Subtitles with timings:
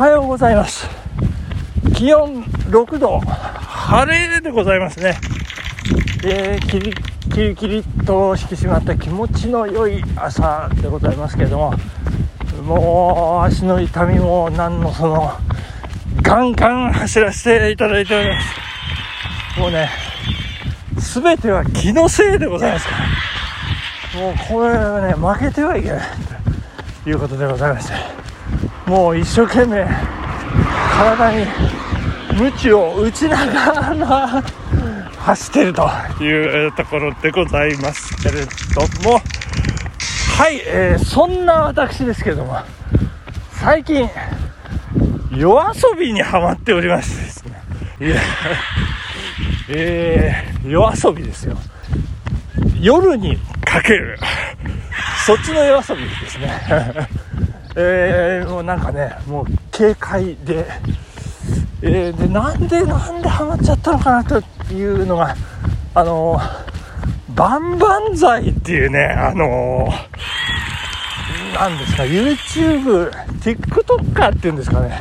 [0.00, 0.88] はようございます。
[1.94, 5.18] 気温6度晴れでございますね。
[6.24, 6.94] えー、キリ
[7.34, 11.74] キリキリと引き締まった気持ちの良い朝でございますけれども
[12.64, 15.32] もう足の痛みも何のその
[16.22, 19.60] ガンガン走らせていただいております。
[19.60, 19.90] もうね
[20.96, 22.94] 全ては気のせいでございますか
[24.14, 24.20] ら。
[24.22, 26.00] もうこれはね負けてはいけない
[27.04, 28.19] ということでございまして。
[28.86, 29.86] もう一生懸命
[30.96, 31.46] 体に
[32.38, 34.42] 鞭を打ちながら
[35.18, 35.88] 走ってると。
[36.20, 39.20] いうところでございますけれども。
[40.38, 42.56] はい、えー、そんな私ですけども
[43.52, 44.08] 最近
[45.30, 47.62] 夜遊びにはまっておりましてですね。
[48.00, 48.16] いや
[49.68, 51.58] えー、夜遊びですよ。
[52.80, 54.18] 夜にかける。
[55.26, 56.50] そっちの夜遊びですね
[57.80, 60.66] えー、もうなんかねもう軽快で
[61.82, 64.42] えー、でなんでなんでハマっちゃったのかなと
[64.72, 65.34] いうのが
[65.94, 66.38] あの
[67.34, 69.88] バンバン剤っていうねあの
[71.54, 75.00] なんですか YouTube TikToker っていうんですかね。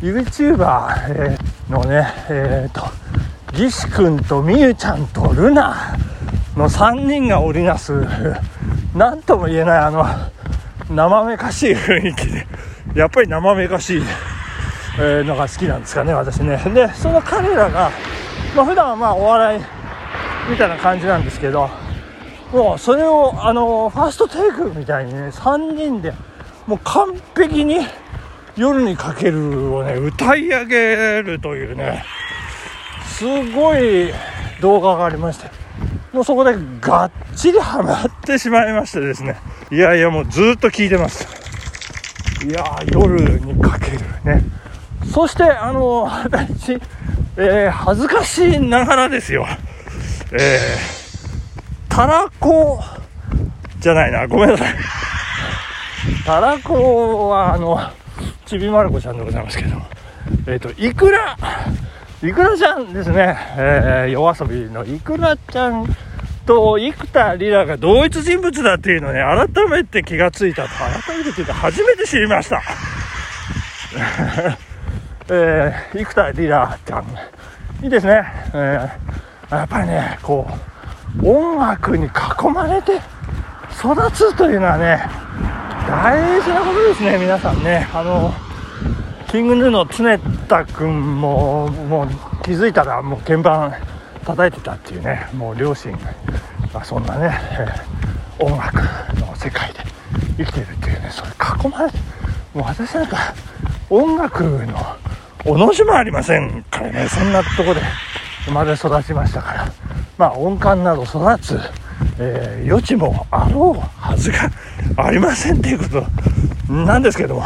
[0.00, 2.82] YouTuber、えー、のねえっ、と
[3.54, 5.96] ギシ君とみゆちゃんとルナ
[6.56, 7.92] の3人が織りなす
[8.94, 10.04] 何とも言えないあの
[10.90, 12.46] 生めかしい雰囲気で
[12.94, 14.02] やっぱり生めかしい
[14.98, 16.56] のが好きなんですかね、私ね。
[16.74, 17.90] で、その彼らが、
[18.56, 19.62] まあ、普段はまあお笑い
[20.50, 21.70] みたいな感じなんですけど、
[22.52, 26.14] もうそれを、あの、ファーストテイクみたいにね、3人で、
[26.66, 27.78] もう完璧に
[28.56, 32.04] 夜にかけるをね、歌い上げるというね、
[33.04, 34.12] すごい
[34.60, 35.50] 動画がありまして、
[36.12, 39.36] もうそこでがっちりハマってしまいましてですね、
[39.70, 41.26] いやいやもうずっと聞いてます。
[42.46, 44.44] いや夜にかけるね。
[45.12, 46.72] そして、あの、私、
[47.36, 49.46] えー、恥ずかしいながらですよ。
[50.32, 52.80] えー、たらこ、
[53.80, 54.74] じゃないな、ごめんなさい。
[56.24, 57.80] たらこは、あの、
[58.44, 59.76] ちびまる子ちゃんでございますけど、
[60.46, 61.36] えっ、ー、と、いくら、
[62.20, 65.86] いくらちゃんですね、えー、夜遊びのいくらちゃん
[66.44, 70.68] と生田リラが同一人物だっていうのね、改めて気がついたと、
[71.06, 72.60] 改めてというか初めて知りました。
[75.30, 77.04] えー、生田リラちゃん、
[77.82, 78.24] いいですね。
[78.52, 80.50] えー、やっぱりね、こ
[81.22, 82.10] う、音楽に囲
[82.52, 82.96] まれて
[83.76, 85.08] 育つというのはね、
[85.86, 87.86] 大事なことですね、皆さんね。
[87.94, 88.34] あの、
[89.30, 90.18] キングヌーの常
[90.48, 92.08] 田君も、もう
[92.42, 93.74] 気づいたらもう鍵盤
[94.24, 95.92] 叩いてたっていうね、もう両親
[96.72, 96.84] が。
[96.84, 97.38] そんなね、
[98.38, 98.76] 音楽
[99.20, 99.80] の世界で
[100.38, 101.98] 生きてるっていうね、それ囲まれて、
[102.54, 103.34] もう私なんか
[103.90, 104.96] 音楽の
[105.44, 107.80] おの字もありませんからね、そんなとこで
[108.46, 109.72] 生まれ育ちましたから、
[110.16, 111.58] まあ音感など育つ、
[112.18, 114.50] えー、余地もあろうはずが
[114.96, 116.06] ありませんっていうこ
[116.68, 117.42] となんですけども、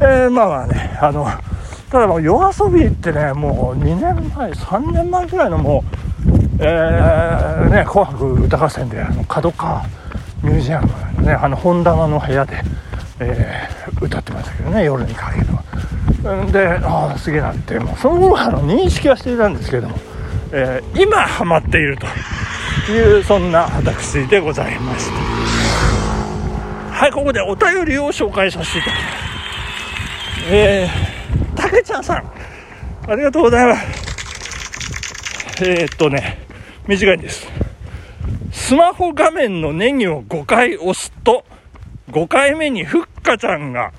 [0.00, 1.26] えー、まあまあね、あの、
[1.90, 9.84] ただもう夜遊びってね、もう2年前、3年前ぐらいのもう、えー、ね、紅白歌合戦で、あの、角川
[10.42, 12.62] ミュージアムのね、あの、本棚の部屋で、
[13.20, 15.46] えー、歌ってましたけどね、夜にかける
[16.50, 19.96] でああすげえなってもうその頃あの認識はしていたんですけども、
[20.52, 22.06] えー、今ハマっていると。
[22.88, 25.16] いうそんな私でございました。
[26.92, 29.25] はいここでお便りを紹介させていただきます。
[30.48, 32.32] えー、たけちゃんさん
[33.08, 36.38] ありがとうございますえー、っとね
[36.86, 37.48] 短いんです
[38.52, 41.44] スマホ画面のネギを5回押すと
[42.10, 43.92] 5回目にふっかちゃんが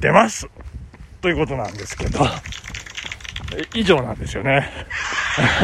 [0.00, 0.48] 出ます
[1.20, 2.20] ということなんですけど、
[3.74, 4.70] 以上なんですよね。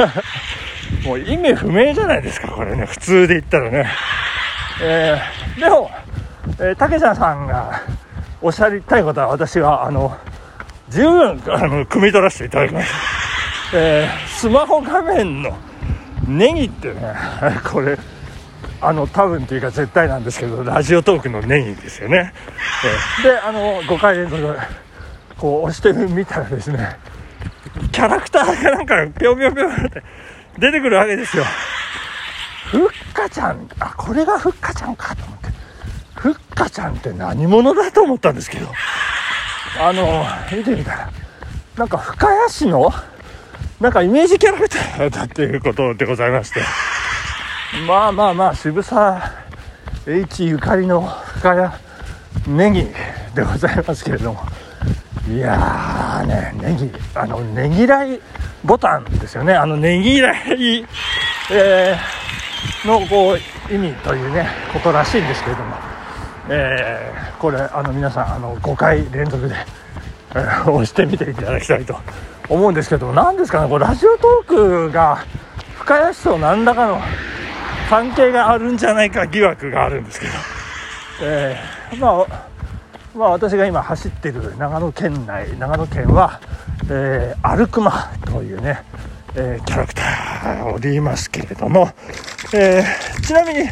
[1.05, 2.87] もう意味不明じゃないですか、これね。
[2.87, 3.91] 普通で言ったらね。
[4.83, 5.91] えー、でも、
[6.59, 7.83] えー、竹ちゃんさんが
[8.43, 10.17] おっしゃりたいことは私は、あの、
[10.89, 13.79] 十分、あの、汲み取らせていただきました。
[13.79, 15.57] えー、スマホ画面の
[16.27, 17.15] ネギってね、
[17.65, 17.97] これ、
[18.81, 22.35] あの、多分というか絶対なんですけど、ラジオトークのネギですよね。
[23.21, 24.59] えー、で、あの、5回連続
[25.39, 26.97] こう押してみたらですね、
[27.91, 30.03] キャラクターがなんかぴょんぴょんぴょんって
[30.59, 31.45] 出てくるわけですよ。
[32.71, 35.49] ふっかちゃん、あ、これがふっかちゃんかと思って。
[36.23, 38.69] ふっかちゃんって何者だと思ったんですけど、
[39.81, 40.25] あの、
[40.57, 41.11] 見てみたら、
[41.77, 42.93] なんか深谷市の、
[43.81, 46.61] なんかイメージキャラクターだっていうことでございまして、
[47.89, 49.33] まあまあまあ、渋沢
[50.07, 51.57] H ゆかりの深
[52.47, 52.87] 谷ネギ
[53.35, 54.41] でございますけれども、
[55.29, 58.21] いやーねネギあのねぎらい
[58.65, 59.55] ボタンですよね。
[59.55, 60.85] あのねぎらい、
[61.51, 65.75] えー、のこう意味というねことらしいんですけれども、
[66.55, 69.55] えー、これあの皆さんあの5回連続で、
[70.35, 71.97] えー、押してみていただきたいと
[72.51, 75.25] 思うんですけど何ですかねこれラジオトークが
[75.77, 77.01] 深谷市と何らかの
[77.89, 80.33] 関係があるんじゃないか疑惑があるんですけど、
[81.23, 82.53] えー、まあ
[83.15, 86.41] まあ、私が今走ってる長野県内長野県は、
[86.85, 88.83] えー、アルクマというね、
[89.35, 91.91] えー、キャラクターおりますけれども、
[92.55, 93.69] えー、ちなみに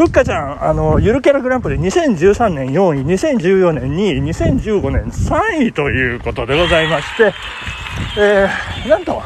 [0.00, 7.34] ふっかちゃんあのゆるキャラグランプリ2013年4位2014年2位2015年3位ということでございまして、
[8.18, 9.20] えー、なんと、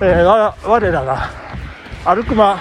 [0.00, 1.30] えー、我らが
[2.04, 2.56] アルクマ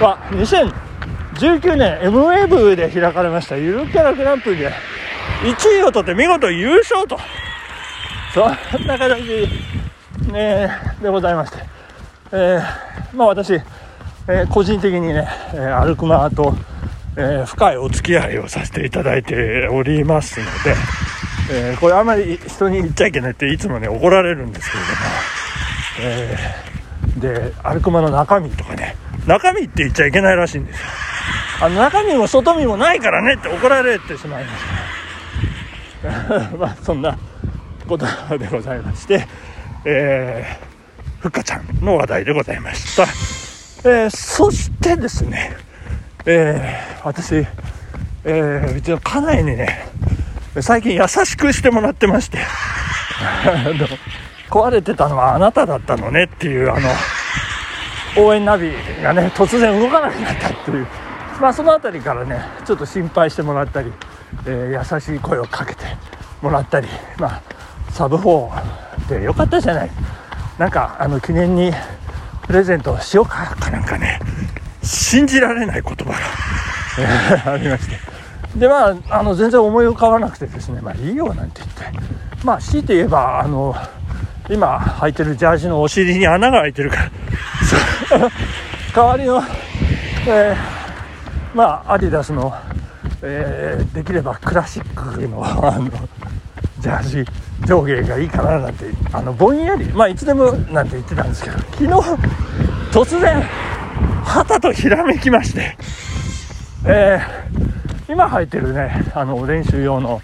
[0.00, 4.72] は2019年 MA 部で開かれましたゆるキャラグランプリで
[5.42, 7.18] 1位を取って見事優勝と。
[8.32, 9.46] そんな形、
[10.32, 10.70] ね、
[11.02, 11.58] でございまして、
[12.32, 13.60] えー、まあ私、
[14.28, 16.54] え、個人的にね、えー、アルクマと、
[17.16, 20.74] え、深いお付き合いをさせていただいておりますので、
[21.50, 24.96] え、これあんまり人に言っちゃいけないっていつもね怒られるんですけれども、
[26.00, 27.20] えー、
[27.50, 28.96] でアルクマの中身とかね
[29.26, 30.86] 中身って言っちゃいけないらしいんですよ
[31.60, 34.56] あの中身も外身もないからねって怒られてしまいまし
[36.50, 37.16] た まあそんな
[37.86, 38.06] こと
[38.38, 39.26] でございまして、
[39.84, 43.51] えー、ふっかちゃんの話題でございました。
[43.84, 45.56] えー、そしてですね、
[46.24, 49.88] えー、私、えー、うちの家内にね、
[50.60, 52.38] 最近優しくしてもらってまして、
[54.48, 56.88] 壊れてたのはあなただったのねっていう、あの、
[58.24, 60.86] 応援ナビがね、突然動かなくなったっていう、
[61.40, 63.92] まあその辺りからね、ちょっと心配してもらったり、
[64.46, 65.84] えー、優しい声をかけて
[66.40, 66.86] もらったり、
[67.18, 67.42] まあ、
[67.90, 69.90] サブ4でよかったじゃない。
[70.56, 71.72] なんかあの記念に
[72.52, 74.20] プレゼントしようかかなんかね
[74.82, 76.18] 信じられない言葉が、
[76.98, 77.96] えー、ありまして。
[78.58, 81.98] でまああの全然思い浮かばなくてですねまあいいよなんて言って。
[82.44, 83.74] まあ強いて言えばあの
[84.50, 87.10] 今履いてるジャージのお尻に穴が開いてるから。
[88.94, 89.42] 代わりの、
[90.28, 92.54] えー、まあアディダスの
[93.22, 95.88] えー、できればクラシックのあの
[96.80, 97.24] ジャージ
[97.66, 101.84] 上下がいいかななんてあのぼんやりまあいつでもなんて言ってたんですけど昨日
[102.92, 103.42] 突然
[104.24, 105.76] 旗とひらめきまして、
[106.86, 110.20] えー、今履いてるねあの練習用の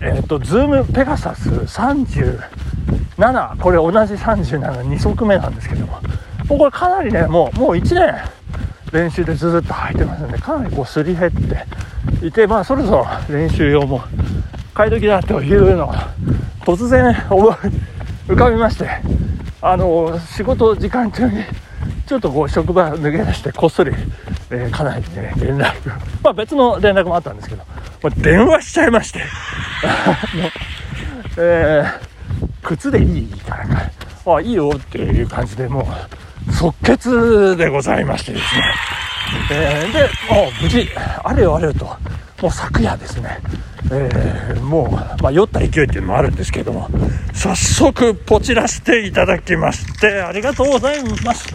[0.00, 6.00] えっ、ー、とズームペガサス37これ同じ372足目なんですけども
[6.48, 8.14] もうこれかなりねもうもう1年
[8.92, 11.32] 練習でずっと履いてますのでかなりこうすり減っ
[12.20, 14.02] ていて、まあ、そろそろ練習用も
[14.74, 16.12] 買い時だというのが
[16.64, 17.54] 突然思い
[18.28, 18.88] 浮かびまして
[19.60, 21.44] あの仕事時間中に
[22.06, 23.92] ちょっとこう職場抜け出してこっそり、
[24.50, 25.72] えー、家内にね連絡。
[26.22, 27.64] まあ別の連絡もあったんですけど、
[28.02, 29.20] まあ、電話しちゃいまして。
[30.36, 30.50] の、
[31.38, 35.88] えー、靴でいいからあいいよっていう感じでも
[36.48, 38.62] う即決でございましてですね。
[39.50, 40.00] えー、で
[40.34, 40.88] もう無事
[41.24, 41.86] あれよあれよと
[42.42, 43.38] もう昨夜ですね、
[43.90, 46.88] えー、もう、まあ、酔った勢いっていうのもあるんですけれども
[47.34, 51.48] 早速ポチらせていただきましてありがとうございます、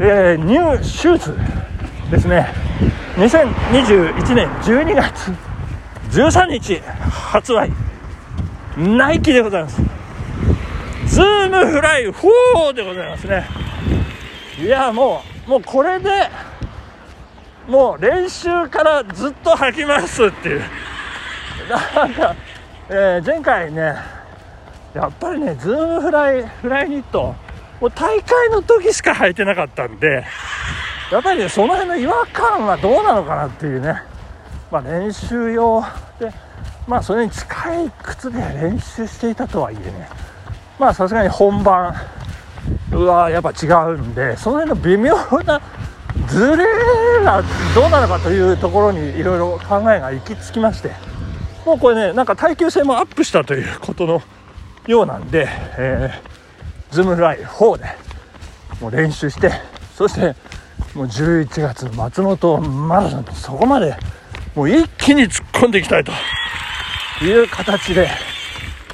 [0.00, 1.34] えー、ニューシューズ
[2.10, 2.46] ですね。
[3.16, 5.30] 2021年12月
[6.10, 7.70] 13日発売。
[8.78, 9.82] ナイキでございます。
[11.06, 13.46] Zoom Fly 4でございますね。
[14.58, 16.30] いやもうもうこれで
[17.68, 20.62] もう練習からずっと履きますっていう。
[21.94, 22.36] なんか、
[22.88, 23.94] えー、前回ね
[24.94, 27.34] やっぱりね Zoom Fly Flyknit
[27.80, 30.24] もう大会の時しか履いてなかったんで
[31.12, 34.02] やっぱりねその辺の違和感はどうなのかなっていうね
[34.70, 35.82] まあ練習用
[36.18, 36.32] で
[36.86, 40.08] まあそれに近い靴で練習していたとはいえね
[40.78, 41.94] まあさすがに本番
[42.92, 45.60] うわやっぱ違うんでその辺の微妙な
[46.26, 46.64] ズレ
[47.24, 47.42] が
[47.74, 50.90] どうなのかというところにいろいろ考えが行き着きまして
[51.64, 54.22] もうこれねなんか耐久性もアップしたということの
[54.86, 55.46] ようなんで、
[55.76, 57.84] えー、ズームライ4で
[58.80, 59.52] もう練習して
[59.96, 60.34] そして
[60.94, 63.96] もう11月の松本マラソンとそこまで
[64.54, 66.12] もう一気に突っ込んでいきたいと
[67.24, 68.08] いう形で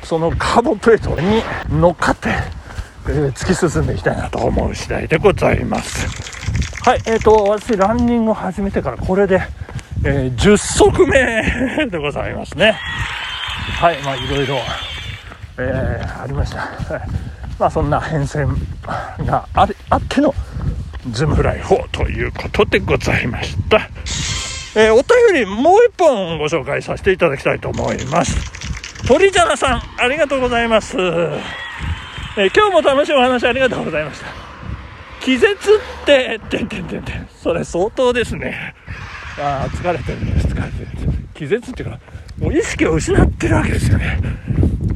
[0.03, 1.43] そのカーボンプレートに
[1.81, 2.29] 乗っかって、
[3.09, 6.35] えー、突き進んでいきたいなと思う次第でございます。
[6.85, 9.41] はい、えっ、ー、と、私、ランニングを始めてから、これで、
[10.07, 12.73] えー、10足目でございますね。
[12.73, 14.59] はい、まあ、いろいろ、
[15.59, 16.69] えー、ありました。
[17.59, 18.55] まあそんな変遷
[19.25, 20.35] がありあっての
[21.11, 23.89] Zoom Fly 4ということでございました。
[24.77, 28.37] えー、お便りもう一本ご紹介させていただきたいと思います。
[29.07, 30.97] 鳥ジャナさん、ありがとうございます。
[30.99, 31.41] えー
[32.37, 34.27] 今日も楽しいお話ありがとうございました。
[35.21, 37.29] 気絶って、てんてんてんてん。
[37.41, 38.75] それ相当ですね。
[39.39, 41.13] ああ、疲れてる、疲れてる。
[41.35, 41.99] 気絶っていうか、
[42.39, 44.19] もう意識を失ってるわけですよね。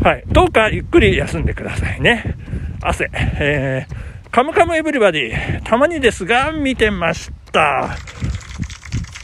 [0.03, 0.25] はい。
[0.29, 2.37] どうかゆっくり休んでくださいね。
[2.81, 3.11] 汗。
[3.13, 7.97] えー、カムカムエブリバディ、たまにですが見てました。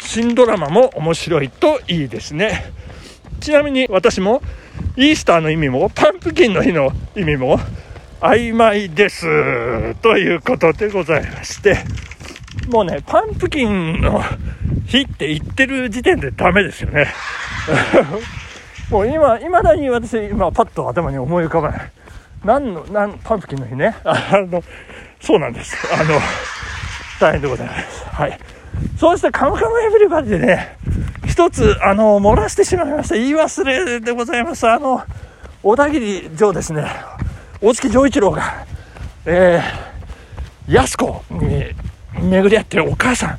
[0.00, 2.72] 新ドラマも面白いといいですね。
[3.40, 4.42] ちなみに私も
[4.96, 7.58] イースターの意味もパンプキンの日の意味も
[8.20, 9.94] 曖昧です。
[9.96, 11.78] ということでございまして、
[12.68, 14.22] もうね、パンプキンの
[14.86, 17.06] 日って言ってる時点でダメですよね。
[18.90, 21.80] もう今、いまだに私、今パッと頭に思い浮かばない。
[22.44, 23.96] 何の、何、パンプキンの日ね。
[24.04, 24.62] あの、
[25.20, 25.76] そうなんです。
[25.92, 26.20] あの、
[27.18, 28.04] 大変でございます。
[28.10, 28.38] はい。
[28.98, 30.76] そうして、カムカムエヴリバディでね、
[31.26, 33.14] 一つ、あの、漏らしてしまいました。
[33.14, 34.68] 言い忘れでございます。
[34.68, 35.02] あの、
[35.62, 36.84] 小田切城ですね。
[37.62, 38.66] 大月丈一郎が、
[39.24, 41.70] えー、安子に
[42.20, 43.38] 巡り合ってるお母さん、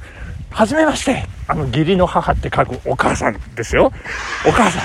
[0.49, 1.35] はじめまして。
[1.47, 3.91] あの、義理の母って書くお母さんですよ。
[4.47, 4.81] お母さん、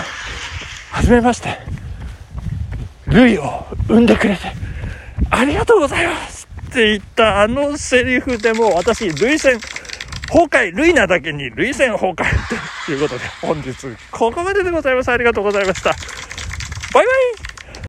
[0.91, 1.59] はじめまして。
[3.07, 4.53] ルイを産んでくれて、
[5.31, 9.59] ありがとうございますって言ったあのセリフでも私、涙腺
[10.29, 12.25] 崩壊、ルイなだけに涙腺崩壊
[12.87, 13.75] ということで、本日
[14.13, 15.11] ここまででございます。
[15.11, 15.91] ありがとうございました。
[15.91, 17.13] バイバ
[17.47, 17.50] イ